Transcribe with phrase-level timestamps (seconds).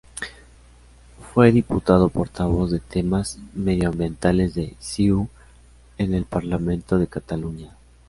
[1.31, 5.29] Fue diputado portavoz de temas medioambientales de CiU
[5.99, 7.77] en el Parlamento de Cataluña.